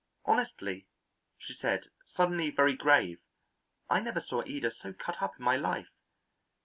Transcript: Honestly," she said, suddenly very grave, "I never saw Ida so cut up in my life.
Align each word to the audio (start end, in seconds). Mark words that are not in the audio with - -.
Honestly," 0.25 0.87
she 1.37 1.53
said, 1.53 1.91
suddenly 2.07 2.49
very 2.49 2.75
grave, 2.75 3.19
"I 3.87 3.99
never 3.99 4.19
saw 4.19 4.41
Ida 4.41 4.71
so 4.71 4.93
cut 4.93 5.21
up 5.21 5.37
in 5.37 5.45
my 5.45 5.57
life. 5.57 5.91